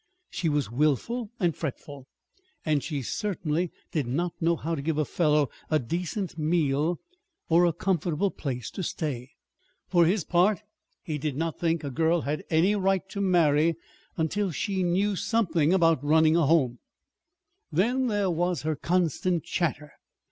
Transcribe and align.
She 0.31 0.49
was 0.49 0.71
willful 0.71 1.29
and 1.39 1.55
fretful, 1.55 2.07
and 2.65 2.83
she 2.83 3.03
certainly 3.03 3.71
did 3.91 4.07
not 4.07 4.33
know 4.41 4.55
how 4.55 4.73
to 4.73 4.81
give 4.81 4.97
a 4.97 5.05
fellow 5.05 5.51
a 5.69 5.77
decent 5.77 6.39
meal 6.39 6.99
or 7.49 7.65
a 7.67 7.71
comfortable 7.71 8.31
place 8.31 8.71
to 8.71 8.81
stay. 8.81 9.29
For 9.87 10.07
his 10.07 10.23
part, 10.23 10.63
he 11.03 11.19
did 11.19 11.37
not 11.37 11.59
think 11.59 11.83
a 11.83 11.91
girl 11.91 12.21
had 12.21 12.43
any 12.49 12.75
right 12.75 13.07
to 13.09 13.21
marry 13.21 13.75
until 14.17 14.49
she 14.49 14.81
knew 14.81 15.15
something 15.15 15.71
about 15.71 16.03
running 16.03 16.35
a 16.35 16.39
simple 16.39 16.47
home. 16.47 16.79
Then 17.71 18.07
there 18.07 18.31
was 18.31 18.63
her 18.63 18.75
constant 18.75 19.43
chatter. 19.43 19.91